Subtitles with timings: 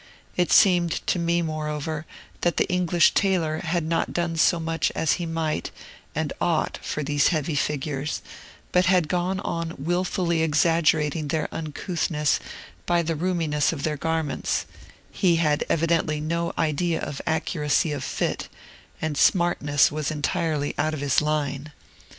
[0.35, 2.07] It seemed to me, moreover,
[2.41, 5.69] that the English tailor had not done so much as he might
[6.15, 8.23] and ought for these heavy figures,
[8.71, 12.39] but had gone on wilfully exaggerating their uncouthness
[12.87, 14.65] by the roominess of their garments;
[15.11, 18.49] he had evidently no idea of accuracy of fit,
[19.03, 21.71] and smartness was entirely out of his line.